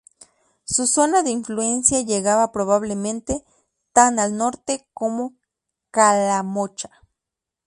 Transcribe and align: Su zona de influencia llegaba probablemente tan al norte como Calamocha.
Su 0.63 0.87
zona 0.87 1.21
de 1.21 1.29
influencia 1.29 2.01
llegaba 2.01 2.51
probablemente 2.51 3.43
tan 3.93 4.17
al 4.17 4.35
norte 4.35 4.87
como 4.95 5.35
Calamocha. 5.91 6.89